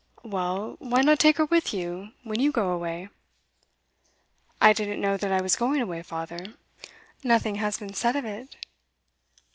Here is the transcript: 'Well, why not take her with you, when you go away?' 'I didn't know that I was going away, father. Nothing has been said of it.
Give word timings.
'Well, 0.23 0.77
why 0.79 1.03
not 1.03 1.19
take 1.19 1.37
her 1.37 1.45
with 1.45 1.75
you, 1.75 2.13
when 2.23 2.39
you 2.39 2.51
go 2.51 2.71
away?' 2.71 3.09
'I 4.59 4.73
didn't 4.73 4.99
know 4.99 5.15
that 5.15 5.31
I 5.31 5.43
was 5.43 5.55
going 5.55 5.79
away, 5.79 6.01
father. 6.01 6.55
Nothing 7.23 7.53
has 7.57 7.77
been 7.77 7.93
said 7.93 8.15
of 8.15 8.25
it. 8.25 8.57